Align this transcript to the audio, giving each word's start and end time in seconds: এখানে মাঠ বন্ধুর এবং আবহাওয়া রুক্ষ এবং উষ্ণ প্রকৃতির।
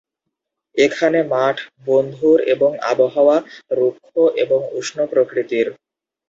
এখানে 0.75 1.19
মাঠ 1.33 1.57
বন্ধুর 1.87 2.37
এবং 2.53 2.71
আবহাওয়া 2.91 3.37
রুক্ষ 3.77 4.11
এবং 4.43 4.59
উষ্ণ 4.79 4.97
প্রকৃতির। 5.05 5.67